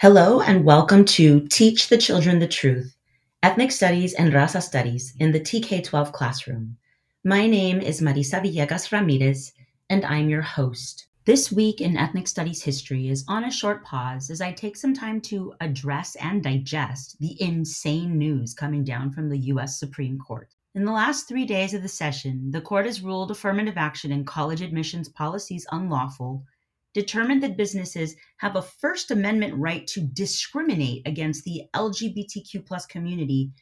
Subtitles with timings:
[0.00, 2.94] Hello, and welcome to Teach the Children the Truth
[3.42, 6.76] Ethnic Studies and Raza Studies in the TK 12 classroom.
[7.24, 9.52] My name is Marisa Villegas Ramirez,
[9.88, 11.08] and I'm your host.
[11.24, 14.92] This week in Ethnic Studies history is on a short pause as I take some
[14.92, 19.78] time to address and digest the insane news coming down from the U.S.
[19.78, 20.55] Supreme Court.
[20.76, 24.26] In the last three days of the session, the court has ruled affirmative action in
[24.26, 26.44] college admissions policies unlawful,
[26.92, 33.52] determined that businesses have a First Amendment right to discriminate against the LGBTQ community,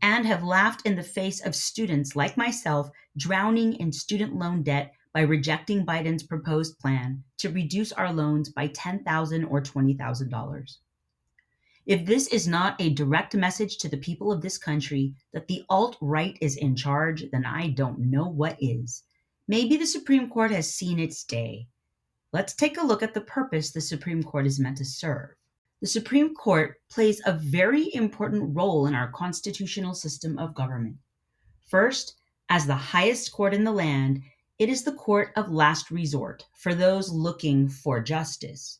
[0.00, 4.92] and have laughed in the face of students like myself drowning in student loan debt
[5.12, 10.76] by rejecting Biden's proposed plan to reduce our loans by $10,000 or $20,000.
[11.90, 15.64] If this is not a direct message to the people of this country that the
[15.68, 19.02] alt right is in charge, then I don't know what is.
[19.48, 21.66] Maybe the Supreme Court has seen its day.
[22.32, 25.30] Let's take a look at the purpose the Supreme Court is meant to serve.
[25.80, 30.94] The Supreme Court plays a very important role in our constitutional system of government.
[31.66, 32.14] First,
[32.48, 34.22] as the highest court in the land,
[34.60, 38.78] it is the court of last resort for those looking for justice.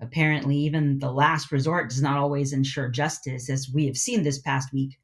[0.00, 4.38] Apparently, even the last resort does not always ensure justice, as we have seen this
[4.38, 4.98] past week.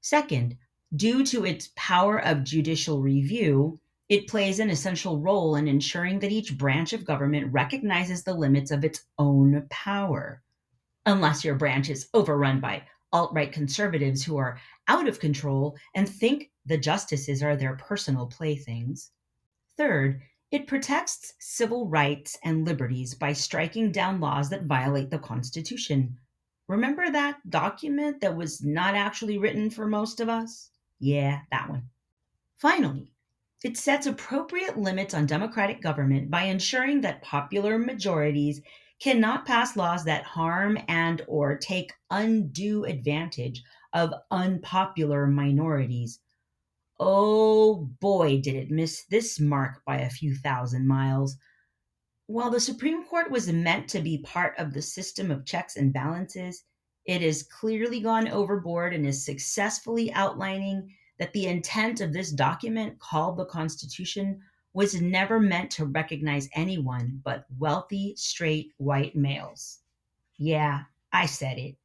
[0.00, 0.56] Second,
[0.94, 6.30] due to its power of judicial review, it plays an essential role in ensuring that
[6.30, 10.42] each branch of government recognizes the limits of its own power.
[11.06, 16.08] Unless your branch is overrun by alt right conservatives who are out of control and
[16.08, 19.10] think the justices are their personal playthings.
[19.76, 20.20] Third,
[20.54, 26.16] it protects civil rights and liberties by striking down laws that violate the Constitution.
[26.68, 30.70] Remember that document that was not actually written for most of us?
[31.00, 31.88] Yeah, that one.
[32.56, 33.10] Finally,
[33.64, 38.60] it sets appropriate limits on democratic government by ensuring that popular majorities
[39.00, 43.60] cannot pass laws that harm and or take undue advantage
[43.92, 46.20] of unpopular minorities
[47.00, 51.36] Oh boy, did it miss this mark by a few thousand miles.
[52.26, 55.92] While the Supreme Court was meant to be part of the system of checks and
[55.92, 56.64] balances,
[57.04, 62.98] it has clearly gone overboard and is successfully outlining that the intent of this document
[62.98, 64.40] called the Constitution
[64.72, 69.80] was never meant to recognize anyone but wealthy, straight, white males.
[70.38, 70.82] Yeah,
[71.12, 71.76] I said it.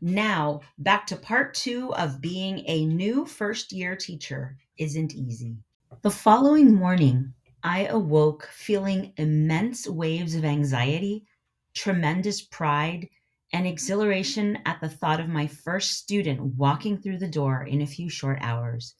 [0.00, 5.56] Now, back to part two of being a new first year teacher isn't easy.
[6.02, 7.32] The following morning,
[7.62, 11.24] I awoke feeling immense waves of anxiety,
[11.72, 13.08] tremendous pride,
[13.52, 17.86] and exhilaration at the thought of my first student walking through the door in a
[17.86, 18.96] few short hours.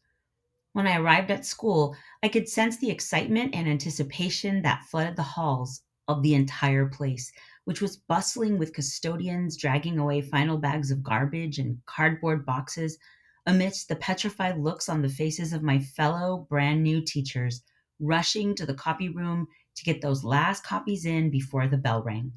[0.72, 5.22] When I arrived at school, I could sense the excitement and anticipation that flooded the
[5.22, 7.32] halls of the entire place,
[7.64, 12.98] which was bustling with custodians dragging away final bags of garbage and cardboard boxes
[13.46, 17.62] amidst the petrified looks on the faces of my fellow brand new teachers
[18.00, 22.32] rushing to the copy room to get those last copies in before the bell rang.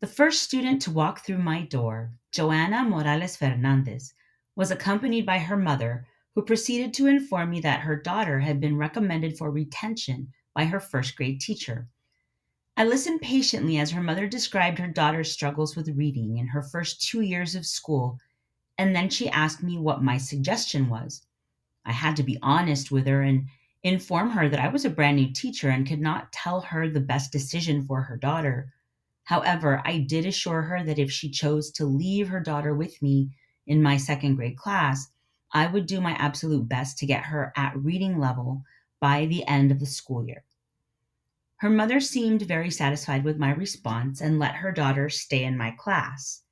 [0.00, 4.14] The first student to walk through my door, Joanna Morales Fernandez,
[4.56, 8.76] was accompanied by her mother, who proceeded to inform me that her daughter had been
[8.76, 11.88] recommended for retention by her first grade teacher
[12.80, 17.02] I listened patiently as her mother described her daughter's struggles with reading in her first
[17.02, 18.18] two years of school,
[18.78, 21.20] and then she asked me what my suggestion was.
[21.84, 23.48] I had to be honest with her and
[23.82, 27.02] inform her that I was a brand new teacher and could not tell her the
[27.02, 28.72] best decision for her daughter.
[29.24, 33.28] However, I did assure her that if she chose to leave her daughter with me
[33.66, 35.06] in my second grade class,
[35.52, 38.64] I would do my absolute best to get her at reading level
[39.00, 40.44] by the end of the school year.
[41.60, 45.72] Her mother seemed very satisfied with my response and let her daughter stay in my
[45.72, 46.42] class.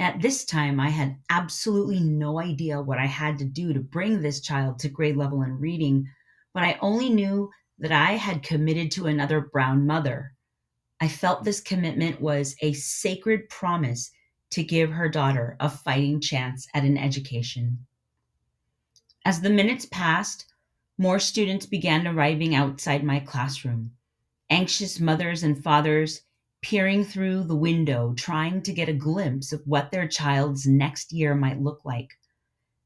[0.00, 4.20] At this time, I had absolutely no idea what I had to do to bring
[4.20, 6.08] this child to grade level in reading,
[6.52, 10.34] but I only knew that I had committed to another brown mother.
[11.00, 14.10] I felt this commitment was a sacred promise
[14.50, 17.86] to give her daughter a fighting chance at an education.
[19.24, 20.46] As the minutes passed,
[20.98, 23.92] more students began arriving outside my classroom
[24.52, 26.20] anxious mothers and fathers
[26.60, 31.34] peering through the window, trying to get a glimpse of what their child's next year
[31.34, 32.10] might look like.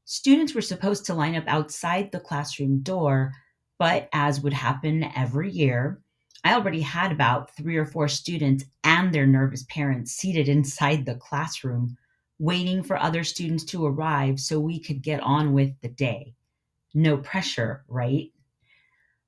[0.05, 3.33] Students were supposed to line up outside the classroom door,
[3.77, 5.99] but as would happen every year,
[6.45, 11.15] I already had about three or four students and their nervous parents seated inside the
[11.15, 11.97] classroom,
[12.39, 16.33] waiting for other students to arrive so we could get on with the day.
[16.93, 18.31] no pressure, right?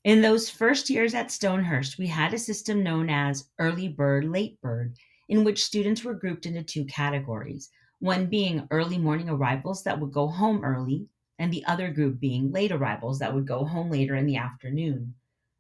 [0.06, 4.60] In those first years at Stonehurst, we had a system known as early bird, late
[4.62, 4.96] bird,
[5.28, 7.70] in which students were grouped into two categories
[8.00, 12.50] one being early morning arrivals that would go home early, and the other group being
[12.50, 15.14] late arrivals that would go home later in the afternoon.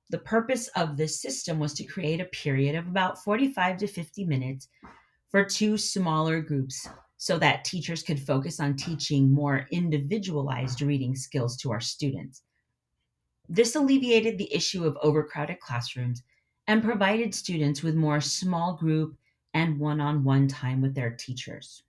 [0.09, 4.23] The purpose of this system was to create a period of about 45 to 50
[4.23, 4.69] minutes
[5.29, 6.87] for two smaller groups
[7.17, 12.41] so that teachers could focus on teaching more individualized reading skills to our students.
[13.51, 16.21] This alleviated the issue of overcrowded classrooms
[16.67, 19.17] and provided students with more small group
[19.55, 21.81] and one on one time with their teachers.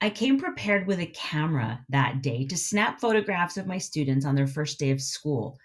[0.00, 4.34] I came prepared with a camera that day to snap photographs of my students on
[4.34, 5.58] their first day of school,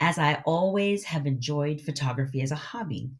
[0.00, 3.10] as I always have enjoyed photography as a hobby.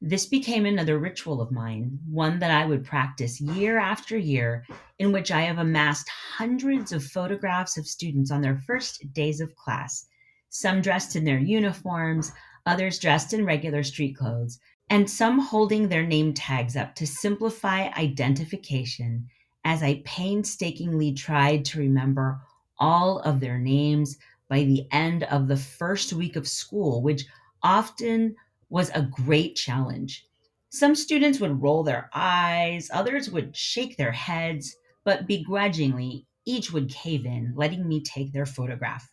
[0.00, 4.64] This became another ritual of mine, one that I would practice year after year,
[4.98, 9.54] in which I have amassed hundreds of photographs of students on their first days of
[9.54, 10.06] class
[10.50, 12.32] some dressed in their uniforms,
[12.66, 14.58] others dressed in regular street clothes,
[14.90, 19.28] and some holding their name tags up to simplify identification
[19.64, 22.40] as I painstakingly tried to remember
[22.78, 24.18] all of their names
[24.48, 27.26] by the end of the first week of school, which
[27.62, 28.34] often
[28.68, 30.26] was a great challenge.
[30.70, 36.90] Some students would roll their eyes, others would shake their heads, but begrudgingly, each would
[36.90, 39.08] cave in, letting me take their photograph.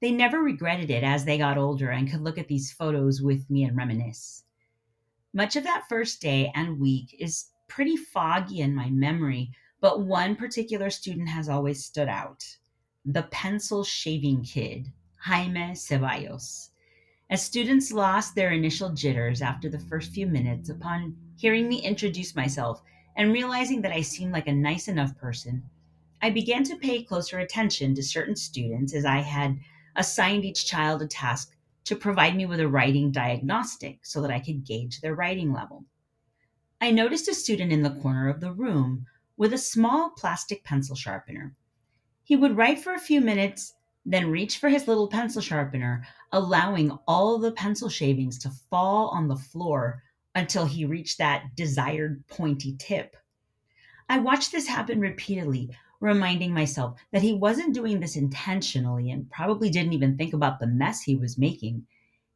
[0.00, 3.50] They never regretted it as they got older and could look at these photos with
[3.50, 4.44] me and reminisce.
[5.32, 9.50] Much of that first day and week is pretty foggy in my memory,
[9.80, 12.44] but one particular student has always stood out
[13.04, 16.70] the pencil shaving kid, Jaime Ceballos.
[17.30, 22.36] As students lost their initial jitters after the first few minutes upon hearing me introduce
[22.36, 22.82] myself
[23.16, 25.62] and realizing that I seemed like a nice enough person,
[26.22, 29.58] I began to pay closer attention to certain students as I had
[29.98, 31.54] assigned each child a task
[31.84, 35.84] to provide me with a writing diagnostic so that I could gauge their writing level.
[36.80, 39.06] I noticed a student in the corner of the room
[39.36, 41.54] with a small plastic pencil sharpener.
[42.22, 43.74] He would write for a few minutes,
[44.06, 49.28] then reach for his little pencil sharpener, allowing all the pencil shavings to fall on
[49.28, 50.02] the floor
[50.34, 53.16] until he reached that desired pointy tip.
[54.08, 59.68] I watched this happen repeatedly, reminding myself that he wasn't doing this intentionally and probably
[59.68, 61.86] didn't even think about the mess he was making.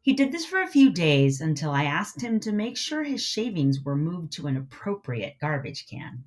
[0.01, 3.23] He did this for a few days until I asked him to make sure his
[3.23, 6.25] shavings were moved to an appropriate garbage can.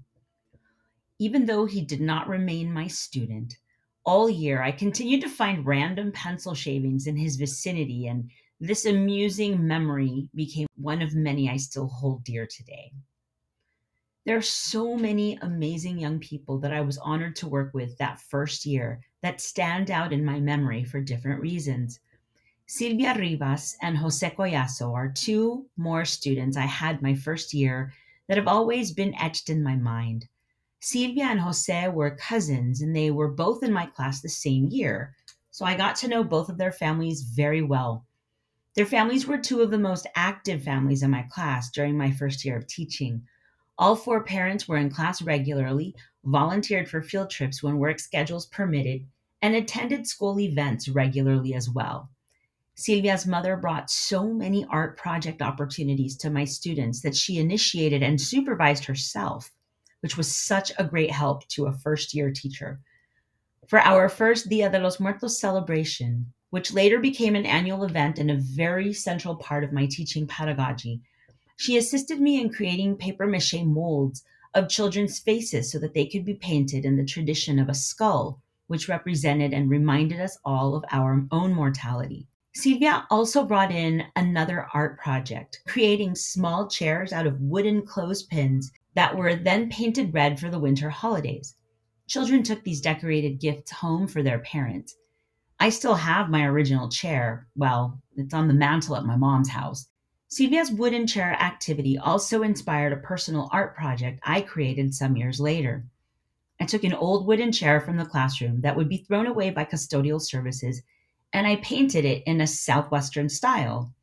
[1.20, 3.58] Even though he did not remain my student,
[4.06, 8.30] all year I continued to find random pencil shavings in his vicinity, and
[8.62, 12.94] this amusing memory became one of many I still hold dear today.
[14.26, 18.20] There are so many amazing young people that I was honored to work with that
[18.20, 22.00] first year that stand out in my memory for different reasons.
[22.66, 27.94] Silvia Rivas and Jose Collazo are two more students I had my first year
[28.28, 30.28] that have always been etched in my mind.
[30.80, 35.16] Silvia and Jose were cousins and they were both in my class the same year,
[35.52, 38.08] so I got to know both of their families very well.
[38.74, 42.44] Their families were two of the most active families in my class during my first
[42.44, 43.22] year of teaching.
[43.78, 49.06] All four parents were in class regularly, volunteered for field trips when work schedules permitted,
[49.42, 52.10] and attended school events regularly as well.
[52.76, 58.20] Silvia's mother brought so many art project opportunities to my students that she initiated and
[58.20, 59.52] supervised herself,
[60.00, 62.80] which was such a great help to a first year teacher.
[63.68, 68.32] For our first Dia de los Muertos celebration, which later became an annual event and
[68.32, 71.02] a very central part of my teaching pedagogy,
[71.56, 76.26] she assisted me in creating paper mache molds of children's faces so that they could
[76.26, 80.84] be painted in the tradition of a skull, which represented and reminded us all of
[80.92, 82.28] our own mortality.
[82.54, 89.18] Silvia also brought in another art project, creating small chairs out of wooden clothespins that
[89.18, 91.56] were then painted red for the winter holidays.
[92.08, 94.96] Children took these decorated gifts home for their parents.
[95.60, 97.48] I still have my original chair.
[97.56, 99.88] Well, it's on the mantle at my mom's house.
[100.36, 105.86] Silvia's wooden chair activity also inspired a personal art project I created some years later.
[106.60, 109.64] I took an old wooden chair from the classroom that would be thrown away by
[109.64, 110.82] custodial services
[111.32, 113.94] and I painted it in a Southwestern style.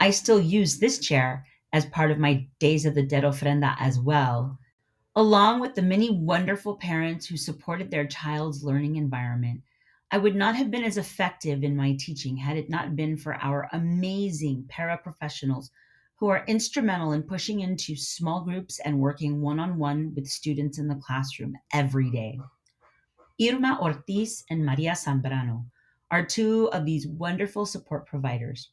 [0.00, 3.96] I still use this chair as part of my Days of the Dead ofrenda as
[3.96, 4.58] well,
[5.14, 9.60] along with the many wonderful parents who supported their child's learning environment.
[10.10, 13.34] I would not have been as effective in my teaching had it not been for
[13.34, 15.70] our amazing paraprofessionals
[16.18, 20.78] who are instrumental in pushing into small groups and working one on one with students
[20.78, 22.38] in the classroom every day.
[23.40, 25.66] Irma Ortiz and Maria Zambrano
[26.10, 28.70] are two of these wonderful support providers.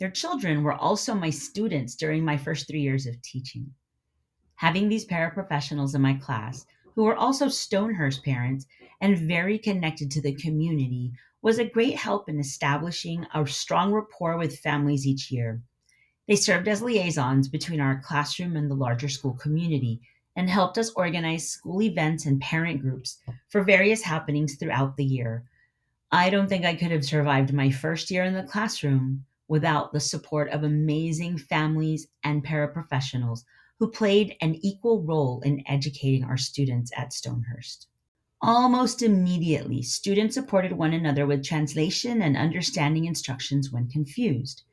[0.00, 3.70] Their children were also my students during my first three years of teaching.
[4.56, 8.66] Having these paraprofessionals in my class, who were also Stonehurst parents
[9.00, 14.36] and very connected to the community, was a great help in establishing a strong rapport
[14.36, 15.60] with families each year.
[16.28, 20.00] They served as liaisons between our classroom and the larger school community
[20.36, 23.18] and helped us organize school events and parent groups
[23.48, 25.44] for various happenings throughout the year.
[26.12, 30.00] I don't think I could have survived my first year in the classroom without the
[30.00, 33.44] support of amazing families and paraprofessionals
[33.80, 37.86] who played an equal role in educating our students at Stonehurst.
[38.42, 44.64] Almost immediately, students supported one another with translation and understanding instructions when confused.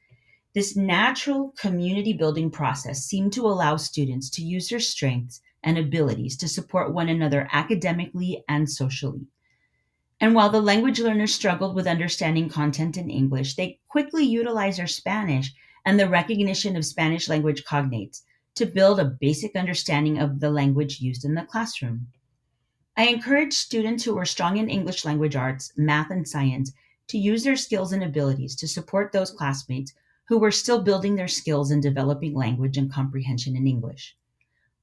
[0.54, 6.36] This natural community building process seemed to allow students to use their strengths and abilities
[6.38, 9.28] to support one another academically and socially.
[10.20, 14.88] And while the language learners struggled with understanding content in English, they quickly utilized their
[14.88, 15.54] Spanish
[15.86, 18.24] and the recognition of Spanish language cognates
[18.58, 22.08] to build a basic understanding of the language used in the classroom.
[22.96, 26.72] I encourage students who are strong in English language arts, math, and science
[27.08, 29.94] to use their skills and abilities to support those classmates
[30.28, 34.18] who were still building their skills in developing language and comprehension in English.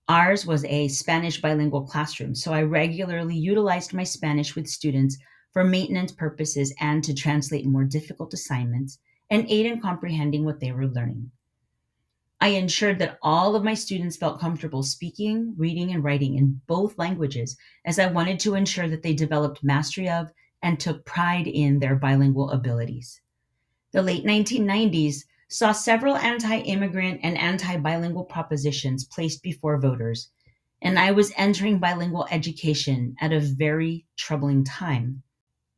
[0.09, 5.19] Ours was a Spanish bilingual classroom, so I regularly utilized my Spanish with students
[5.53, 8.99] for maintenance purposes and to translate more difficult assignments
[9.31, 11.31] and aid in comprehending what they were learning.
[12.45, 16.99] I ensured that all of my students felt comfortable speaking, reading, and writing in both
[16.99, 20.31] languages, as I wanted to ensure that they developed mastery of
[20.63, 23.23] and took pride in their bilingual abilities.
[23.93, 30.29] The late 1990s saw several anti immigrant and anti bilingual propositions placed before voters,
[30.83, 35.23] and I was entering bilingual education at a very troubling time.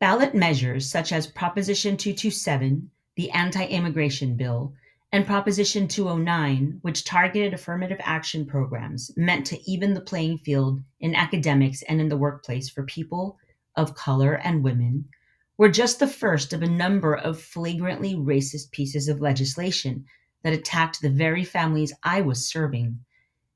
[0.00, 4.75] Ballot measures such as Proposition 227, the anti immigration bill,
[5.12, 11.14] and Proposition 209, which targeted affirmative action programs meant to even the playing field in
[11.14, 13.38] academics and in the workplace for people
[13.76, 15.08] of color and women,
[15.56, 20.04] were just the first of a number of flagrantly racist pieces of legislation
[20.42, 23.00] that attacked the very families I was serving.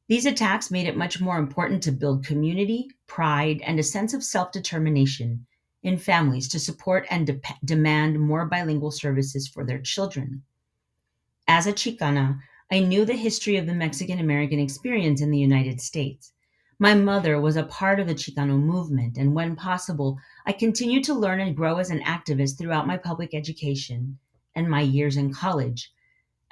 [0.08, 4.24] These attacks made it much more important to build community, pride, and a sense of
[4.24, 5.46] self determination
[5.82, 10.42] in families to support and de- demand more bilingual services for their children.
[11.52, 12.38] As a Chicana,
[12.70, 16.32] I knew the history of the Mexican American experience in the United States.
[16.78, 21.12] My mother was a part of the Chicano movement, and when possible, I continued to
[21.12, 24.20] learn and grow as an activist throughout my public education
[24.54, 25.92] and my years in college.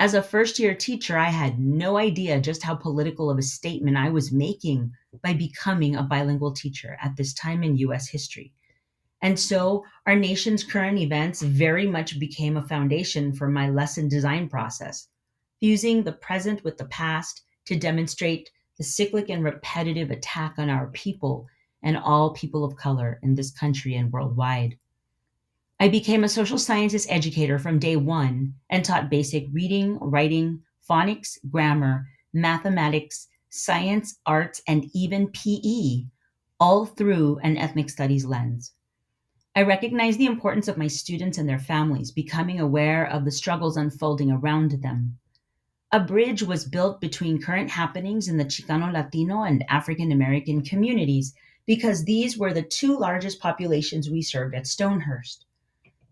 [0.01, 3.97] As a first year teacher, I had no idea just how political of a statement
[3.97, 4.91] I was making
[5.23, 8.53] by becoming a bilingual teacher at this time in US history.
[9.21, 14.49] And so our nation's current events very much became a foundation for my lesson design
[14.49, 15.09] process,
[15.59, 20.87] fusing the present with the past to demonstrate the cyclic and repetitive attack on our
[20.89, 21.47] people
[21.83, 24.79] and all people of color in this country and worldwide.
[25.81, 31.39] I became a social sciences educator from day one and taught basic reading, writing, phonics,
[31.51, 36.05] grammar, mathematics, science, arts, and even PE,
[36.61, 38.73] all through an ethnic studies lens.
[39.59, 43.77] I recognize the importance of my students and their families becoming aware of the struggles
[43.77, 45.19] unfolding around them
[45.91, 51.35] a bridge was built between current happenings in the Chicano Latino and African American communities
[51.65, 55.47] because these were the two largest populations we served at Stonehurst.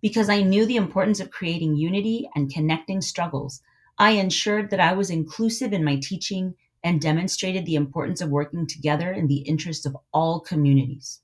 [0.00, 3.60] Because I knew the importance of creating unity and connecting struggles,
[3.98, 8.66] I ensured that I was inclusive in my teaching and demonstrated the importance of working
[8.66, 11.20] together in the interest of all communities.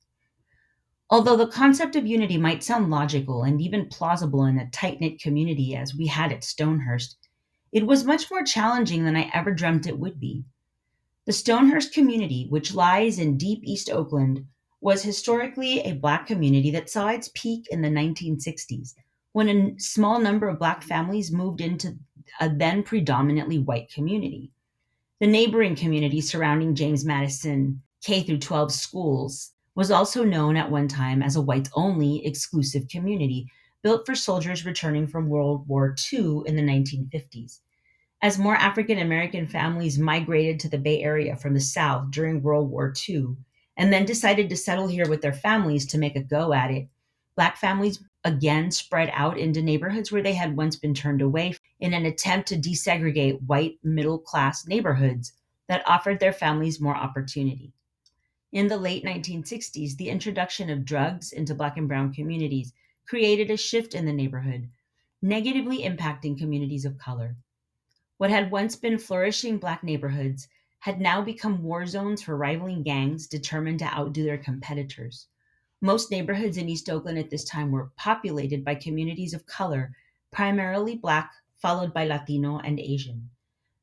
[1.12, 5.20] Although the concept of unity might sound logical and even plausible in a tight knit
[5.20, 7.16] community as we had at Stonehurst,
[7.70, 10.46] it was much more challenging than I ever dreamt it would be.
[11.26, 14.46] The Stonehurst community, which lies in deep East Oakland,
[14.80, 18.94] was historically a Black community that saw its peak in the 1960s
[19.32, 21.98] when a small number of Black families moved into
[22.40, 24.50] a then predominantly white community.
[25.20, 30.88] The neighboring community surrounding James Madison K through 12 schools was also known at one
[30.88, 33.46] time as a whites only exclusive community
[33.82, 37.60] built for soldiers returning from World War II in the 1950s.
[38.20, 42.70] As more African American families migrated to the Bay Area from the South during World
[42.70, 43.36] War II
[43.76, 46.88] and then decided to settle here with their families to make a go at it,
[47.34, 51.94] Black families again spread out into neighborhoods where they had once been turned away in
[51.94, 55.32] an attempt to desegregate white middle class neighborhoods
[55.68, 57.72] that offered their families more opportunity.
[58.52, 62.74] In the late 1960s, the introduction of drugs into Black and Brown communities
[63.08, 64.68] created a shift in the neighborhood,
[65.22, 67.34] negatively impacting communities of color.
[68.18, 70.48] What had once been flourishing Black neighborhoods
[70.80, 75.28] had now become war zones for rivaling gangs determined to outdo their competitors.
[75.80, 79.96] Most neighborhoods in East Oakland at this time were populated by communities of color,
[80.30, 83.30] primarily Black, followed by Latino and Asian.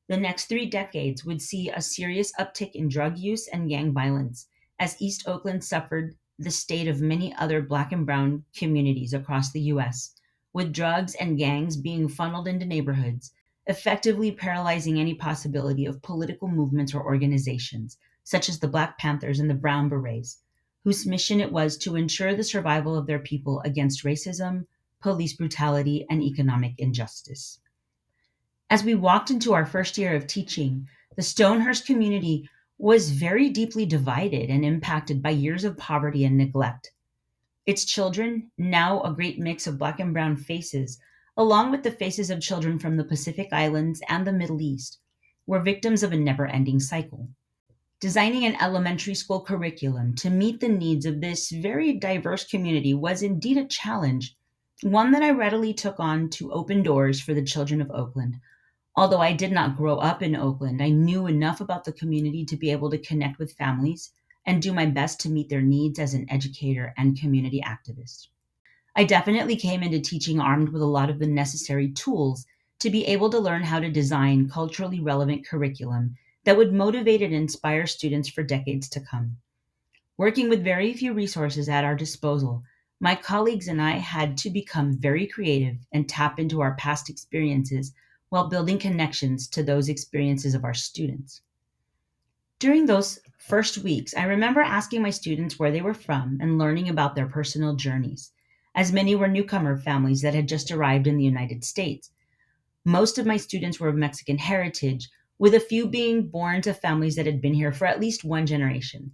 [0.07, 4.45] The next three decades would see a serious uptick in drug use and gang violence
[4.79, 9.61] as East Oakland suffered the state of many other Black and Brown communities across the
[9.61, 10.15] U.S.,
[10.53, 13.33] with drugs and gangs being funneled into neighborhoods,
[13.67, 19.49] effectively paralyzing any possibility of political movements or organizations, such as the Black Panthers and
[19.49, 20.37] the Brown Berets,
[20.83, 24.65] whose mission it was to ensure the survival of their people against racism,
[25.01, 27.59] police brutality, and economic injustice.
[28.69, 33.85] As we walked into our first year of teaching, the Stonehurst community was very deeply
[33.85, 36.93] divided and impacted by years of poverty and neglect.
[37.65, 40.97] Its children, now a great mix of black and brown faces,
[41.35, 44.97] along with the faces of children from the Pacific Islands and the Middle East,
[45.45, 47.27] were victims of a never ending cycle.
[47.99, 53.21] Designing an elementary school curriculum to meet the needs of this very diverse community was
[53.21, 54.37] indeed a challenge,
[54.83, 58.37] one that I readily took on to open doors for the children of Oakland,
[58.95, 62.57] Although I did not grow up in Oakland, I knew enough about the community to
[62.57, 64.11] be able to connect with families
[64.45, 68.27] and do my best to meet their needs as an educator and community activist.
[68.95, 72.45] I definitely came into teaching armed with a lot of the necessary tools
[72.79, 77.33] to be able to learn how to design culturally relevant curriculum that would motivate and
[77.33, 79.37] inspire students for decades to come.
[80.17, 82.63] Working with very few resources at our disposal,
[82.99, 87.93] my colleagues and I had to become very creative and tap into our past experiences
[88.29, 91.41] while building connections to those experiences of our students.
[92.59, 96.89] During those first weeks, I remember asking my students where they were from and learning
[96.89, 98.31] about their personal journeys,
[98.75, 102.11] as many were newcomer families that had just arrived in the United States.
[102.85, 107.15] Most of my students were of Mexican heritage, with a few being born to families
[107.15, 109.11] that had been here for at least one generation.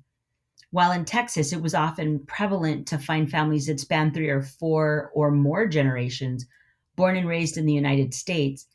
[0.71, 5.11] While in Texas, it was often prevalent to find families that spanned three or four
[5.13, 6.47] or more generations,
[6.95, 8.67] born and raised in the United States,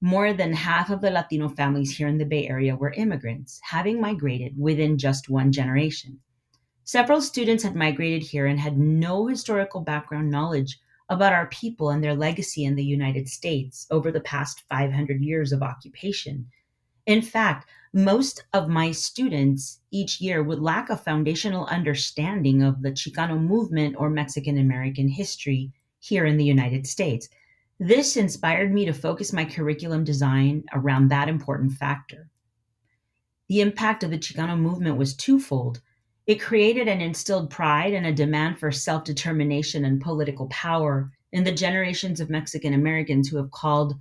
[0.00, 4.00] more than half of the Latino families here in the Bay Area were immigrants, having
[4.00, 6.20] migrated within just one generation.
[6.84, 12.02] Several students had migrated here and had no historical background knowledge about our people and
[12.02, 16.46] their legacy in the United States over the past 500 years of occupation.
[17.06, 22.92] In fact, most of my students each year would lack a foundational understanding of the
[22.92, 27.28] Chicano movement or Mexican American history here in the United States.
[27.82, 32.28] This inspired me to focus my curriculum design around that important factor.
[33.48, 35.80] The impact of the Chicano movement was twofold.
[36.26, 41.44] It created and instilled pride and a demand for self determination and political power in
[41.44, 43.98] the generations of Mexican Americans who have called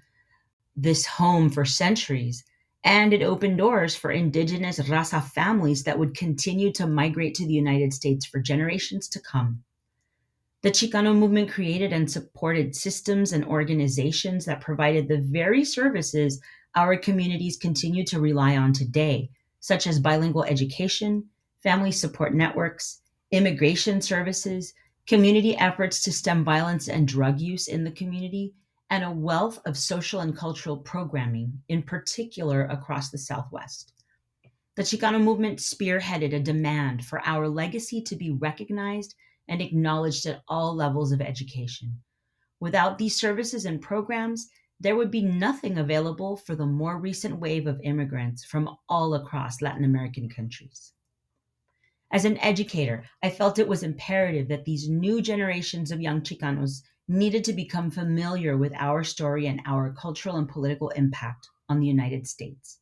[0.75, 2.43] this home for centuries.
[2.83, 7.53] And it opened doors for indigenous raza families that would continue to migrate to the
[7.53, 9.63] United States for generations to come.
[10.61, 16.41] The Chicano movement created and supported systems and organizations that provided the very services
[16.75, 19.29] our communities continue to rely on today,
[19.61, 21.23] such as bilingual education,
[21.63, 24.73] family support networks, immigration services,
[25.07, 28.53] community efforts to stem violence and drug use in the community,
[28.89, 33.93] and a wealth of social and cultural programming, in particular across the Southwest.
[34.75, 39.15] The Chicano movement spearheaded a demand for our legacy to be recognized
[39.49, 41.99] and acknowledged at all levels of education.
[42.61, 47.67] Without these services and programs, there would be nothing available for the more recent wave
[47.67, 50.93] of immigrants from all across Latin American countries.
[52.11, 56.81] As an educator, I felt it was imperative that these new generations of young Chicanos
[57.07, 61.87] needed to become familiar with our story and our cultural and political impact on the
[61.87, 62.79] United States.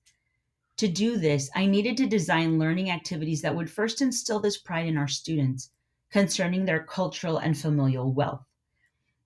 [0.77, 4.85] To do this, I needed to design learning activities that would first instill this pride
[4.85, 5.71] in our students
[6.11, 8.45] concerning their cultural and familial wealth.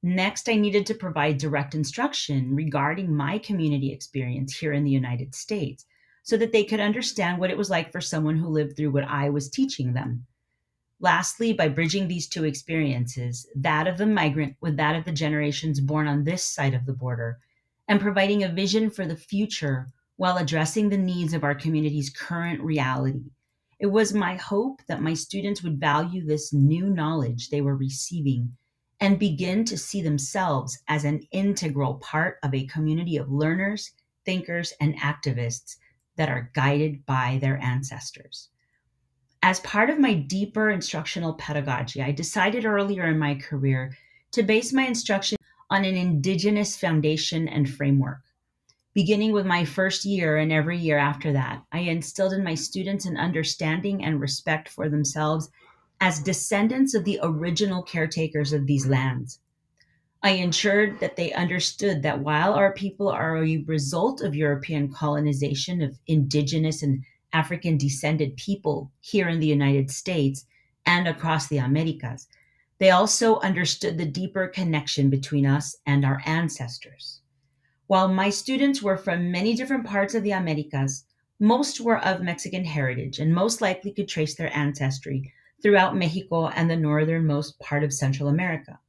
[0.03, 5.35] Next, I needed to provide direct instruction regarding my community experience here in the United
[5.35, 5.85] States
[6.23, 9.03] so that they could understand what it was like for someone who lived through what
[9.03, 10.25] I was teaching them.
[10.99, 15.79] Lastly, by bridging these two experiences, that of the migrant with that of the generations
[15.79, 17.39] born on this side of the border,
[17.87, 22.61] and providing a vision for the future while addressing the needs of our community's current
[22.61, 23.31] reality
[23.81, 28.55] it was my hope that my students would value this new knowledge they were receiving
[28.99, 33.91] and begin to see themselves as an integral part of a community of learners,
[34.23, 35.77] thinkers, and activists
[36.15, 38.49] that are guided by their ancestors.
[39.41, 43.97] As part of my deeper instructional pedagogy, I decided earlier in my career
[44.33, 45.39] to base my instruction
[45.71, 48.21] on an indigenous foundation and framework.
[48.93, 53.05] Beginning with my first year and every year after that, I instilled in my students
[53.05, 55.49] an understanding and respect for themselves
[56.01, 59.39] as descendants of the original caretakers of these lands.
[60.21, 65.81] I ensured that they understood that while our people are a result of European colonization
[65.81, 70.45] of indigenous and African descended people here in the United States
[70.85, 72.27] and across the Americas,
[72.77, 77.20] they also understood the deeper connection between us and our ancestors.
[77.91, 81.03] While my students were from many different parts of the Americas,
[81.41, 86.69] most were of Mexican heritage and most likely could trace their ancestry throughout Mexico and
[86.69, 88.79] the northernmost part of Central America.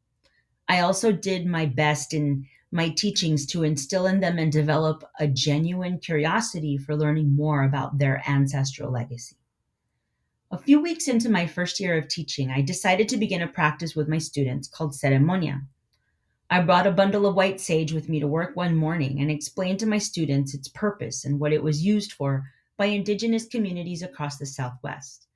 [0.68, 5.26] I also did my best in my teachings to instill in them and develop a
[5.26, 9.34] genuine curiosity for learning more about their ancestral legacy.
[10.52, 13.96] A few weeks into my first year of teaching, I decided to begin a practice
[13.96, 15.62] with my students called ceremonia,
[16.52, 19.78] I brought a bundle of white sage with me to work one morning and explained
[19.78, 22.44] to my students its purpose and what it was used for
[22.76, 25.28] by indigenous communities across the Southwest.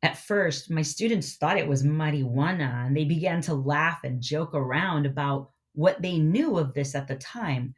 [0.00, 4.54] At first, my students thought it was marijuana and they began to laugh and joke
[4.54, 7.74] around about what they knew of this at the time.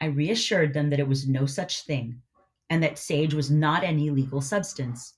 [0.00, 2.22] I reassured them that it was no such thing
[2.70, 5.14] and that sage was not an illegal substance.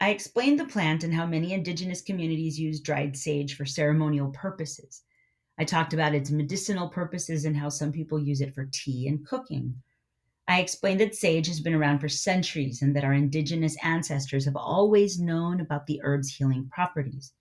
[0.00, 5.02] I explained the plant and how many indigenous communities use dried sage for ceremonial purposes
[5.58, 9.26] I talked about its medicinal purposes and how some people use it for tea and
[9.26, 9.82] cooking.
[10.48, 14.56] I explained that sage has been around for centuries and that our indigenous ancestors have
[14.56, 17.32] always known about the herb's healing properties.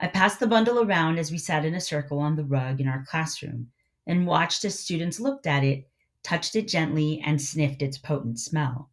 [0.00, 2.88] I passed the bundle around as we sat in a circle on the rug in
[2.88, 3.70] our classroom
[4.06, 5.88] and watched as students looked at it,
[6.22, 8.90] touched it gently, and sniffed its potent smell.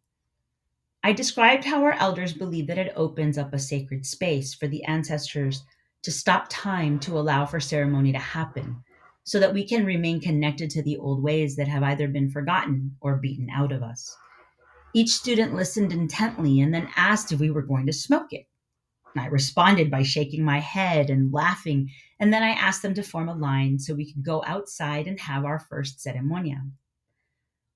[1.02, 4.82] I described how our elders believe that it opens up a sacred space for the
[4.84, 5.64] ancestors
[6.04, 8.76] to stop time to allow for ceremony to happen
[9.24, 12.94] so that we can remain connected to the old ways that have either been forgotten
[13.00, 14.14] or beaten out of us.
[14.92, 18.46] Each student listened intently and then asked if we were going to smoke it.
[19.16, 21.88] I responded by shaking my head and laughing,
[22.20, 25.18] and then I asked them to form a line so we could go outside and
[25.20, 26.60] have our first ceremonia.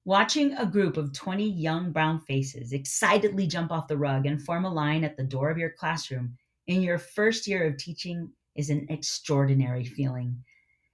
[0.04, 4.64] Watching a group of 20 young brown faces excitedly jump off the rug and form
[4.64, 6.36] a line at the door of your classroom
[6.68, 10.44] in your first year of teaching is an extraordinary feeling.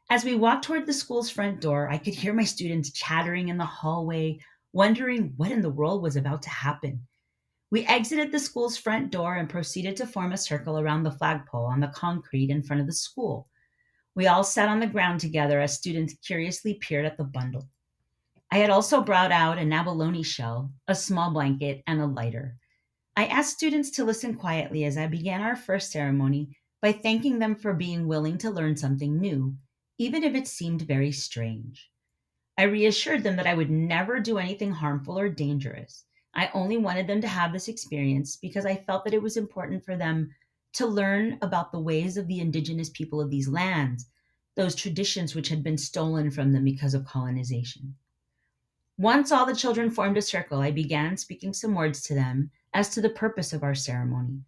[0.09, 3.59] As we walked toward the school's front door, I could hear my students chattering in
[3.59, 4.39] the hallway,
[4.73, 7.07] wondering what in the world was about to happen.
[7.71, 11.65] We exited the school's front door and proceeded to form a circle around the flagpole
[11.65, 13.49] on the concrete in front of the school.
[14.15, 17.69] We all sat on the ground together as students curiously peered at the bundle.
[18.53, 22.57] I had also brought out an abalone shell, a small blanket, and a lighter.
[23.17, 27.55] I asked students to listen quietly as I began our first ceremony by thanking them
[27.55, 29.57] for being willing to learn something new,
[29.99, 31.91] even if it seemed very strange.
[32.59, 36.05] I reassured them that I would never do anything harmful or dangerous.
[36.35, 39.85] I only wanted them to have this experience because I felt that it was important
[39.85, 40.35] for them
[40.75, 44.07] to learn about the ways of the indigenous people of these lands,
[44.57, 47.95] those traditions which had been stolen from them because of colonization.
[48.99, 52.91] Once all the children formed a circle, I began speaking some words to them as
[52.91, 54.43] to the purpose of our ceremony.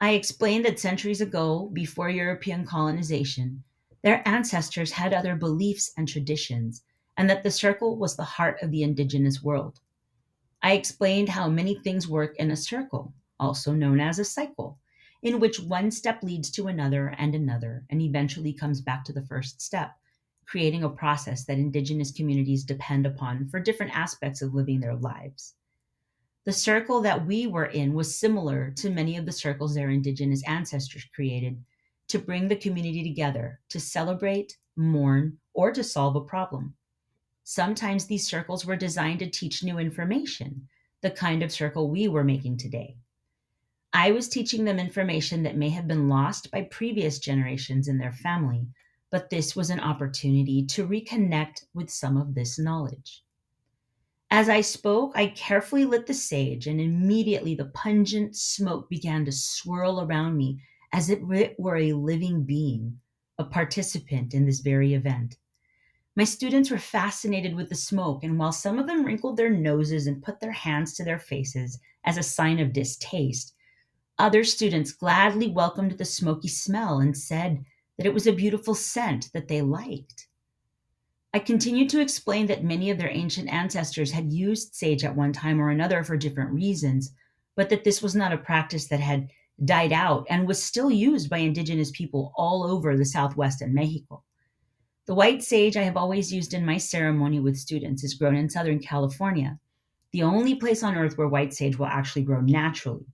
[0.00, 3.64] I explained that centuries ago, before European colonization,
[4.02, 6.82] their ancestors had other beliefs and traditions,
[7.16, 9.80] and that the circle was the heart of the indigenous world.
[10.62, 14.78] I explained how many things work in a circle, also known as a cycle,
[15.22, 19.26] in which one step leads to another and another, and eventually comes back to the
[19.26, 19.92] first step,
[20.46, 25.54] creating a process that indigenous communities depend upon for different aspects of living their lives.
[26.44, 30.42] The circle that we were in was similar to many of the circles their indigenous
[30.46, 31.64] ancestors created
[32.08, 36.74] to bring the community together, to celebrate, mourn, or to solve a problem.
[37.44, 40.68] Sometimes these circles were designed to teach new information,
[41.00, 42.98] the kind of circle we were making today.
[43.94, 48.12] I was teaching them information that may have been lost by previous generations in their
[48.12, 48.66] family,
[49.10, 53.22] but this was an opportunity to reconnect with some of this knowledge.
[54.36, 59.30] As I spoke, I carefully lit the sage, and immediately the pungent smoke began to
[59.30, 60.60] swirl around me
[60.92, 62.98] as if it were a living being,
[63.38, 65.36] a participant in this very event.
[66.16, 70.08] My students were fascinated with the smoke, and while some of them wrinkled their noses
[70.08, 73.54] and put their hands to their faces as a sign of distaste,
[74.18, 77.64] other students gladly welcomed the smoky smell and said
[77.96, 80.26] that it was a beautiful scent that they liked.
[81.34, 85.32] I continued to explain that many of their ancient ancestors had used sage at one
[85.32, 87.10] time or another for different reasons,
[87.56, 89.30] but that this was not a practice that had
[89.64, 94.22] died out and was still used by indigenous people all over the Southwest and Mexico.
[95.06, 98.48] The white sage I have always used in my ceremony with students is grown in
[98.48, 99.58] Southern California,
[100.12, 103.06] the only place on earth where white sage will actually grow naturally.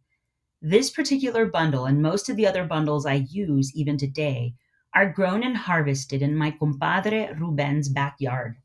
[0.60, 4.52] This particular bundle and most of the other bundles I use even today
[4.94, 8.56] are grown and harvested in my compadre Ruben's backyard.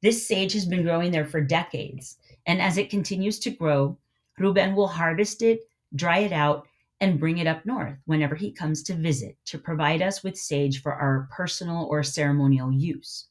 [0.00, 3.98] This sage has been growing there for decades, and as it continues to grow,
[4.38, 5.60] Ruben will harvest it,
[5.94, 6.68] dry it out,
[7.00, 10.82] and bring it up north whenever he comes to visit to provide us with sage
[10.82, 13.26] for our personal or ceremonial use.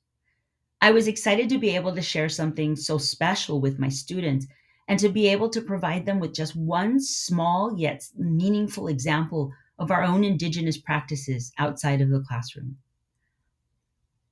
[0.82, 4.46] I was excited to be able to share something so special with my students
[4.88, 9.92] and to be able to provide them with just one small yet meaningful example of
[9.92, 12.78] our own Indigenous practices outside of the classroom.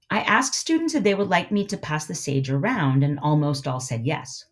[0.09, 3.67] I asked students if they would like me to pass the sage around, and almost
[3.67, 4.45] all said yes.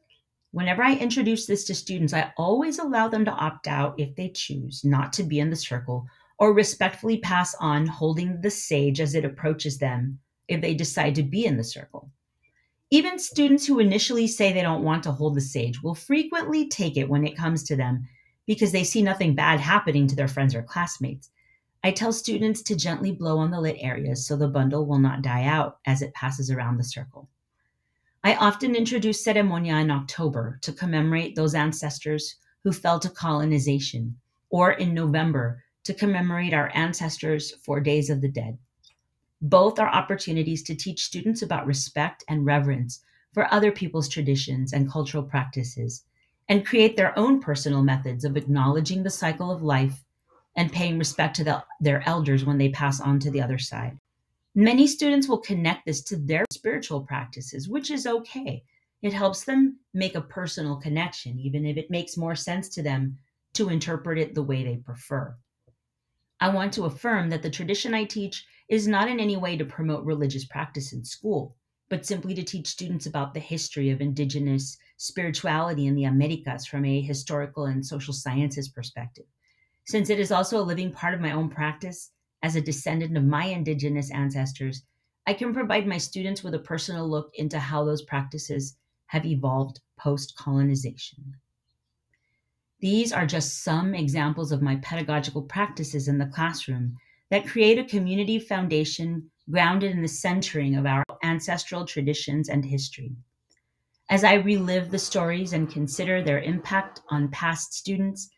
[0.51, 4.29] Whenever I introduce this to students, I always allow them to opt out if they
[4.29, 6.05] choose not to be in the circle
[6.37, 11.23] or respectfully pass on holding the sage as it approaches them if they decide to
[11.23, 12.11] be in the circle.
[12.91, 16.97] Even students who initially say they don't want to hold the sage will frequently take
[16.97, 18.07] it when it comes to them
[18.45, 21.29] because they see nothing bad happening to their friends or classmates.
[21.83, 25.21] I tell students to gently blow on the lit areas so the bundle will not
[25.21, 27.27] die out as it passes around the circle.
[28.23, 34.17] I often introduce ceremonia in October to commemorate those ancestors who fell to colonization,
[34.49, 38.57] or in November to commemorate our ancestors for Days of the Dead.
[39.41, 43.03] Both are opportunities to teach students about respect and reverence
[43.33, 46.05] for other people's traditions and cultural practices,
[46.49, 50.03] and create their own personal methods of acknowledging the cycle of life
[50.55, 53.97] and paying respect to the, their elders when they pass on to the other side.
[54.55, 58.63] Many students will connect this to their spiritual practices, which is okay.
[59.01, 63.17] It helps them make a personal connection, even if it makes more sense to them
[63.53, 65.35] to interpret it the way they prefer.
[66.39, 69.65] I want to affirm that the tradition I teach is not in any way to
[69.65, 71.55] promote religious practice in school,
[71.93, 76.83] but simply to teach students about the history of indigenous spirituality in the Americas from
[76.85, 79.25] a historical and social sciences perspective.
[79.85, 82.09] Since it is also a living part of my own practice
[82.41, 84.81] as a descendant of my indigenous ancestors,
[85.27, 88.75] I can provide my students with a personal look into how those practices
[89.05, 91.35] have evolved post colonization.
[92.79, 96.97] These are just some examples of my pedagogical practices in the classroom
[97.29, 101.02] that create a community foundation grounded in the centering of our
[101.33, 103.11] ancestral traditions and history.
[104.07, 108.29] As I relive the stories and consider their impact on past students,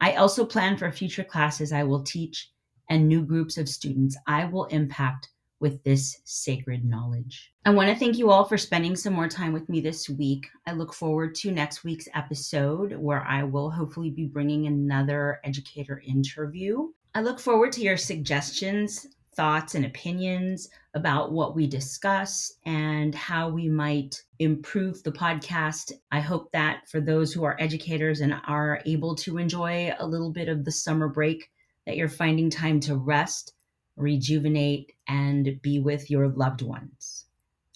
[0.00, 2.50] I also plan for future classes I will teach
[2.88, 5.28] and new groups of students I will impact
[5.60, 7.52] with this sacred knowledge.
[7.64, 10.48] I want to thank you all for spending some more time with me this week.
[10.66, 16.02] I look forward to next week's episode where I will hopefully be bringing another educator
[16.04, 16.88] interview.
[17.14, 23.48] I look forward to your suggestions, thoughts, and opinions about what we discuss and how
[23.48, 25.92] we might improve the podcast.
[26.10, 30.32] I hope that for those who are educators and are able to enjoy a little
[30.32, 31.50] bit of the summer break,
[31.86, 33.52] that you're finding time to rest,
[33.96, 37.26] rejuvenate, and be with your loved ones.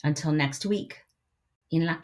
[0.02, 0.98] Until next week,
[1.70, 1.96] in la